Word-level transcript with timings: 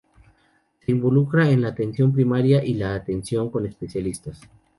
Se 0.83 0.91
involucran 0.91 1.49
en 1.49 1.61
la 1.61 1.67
atención 1.67 2.11
primaria 2.11 2.65
y 2.65 2.73
la 2.73 2.95
atención 2.95 3.51
con 3.51 3.67
especialistas. 3.67 4.41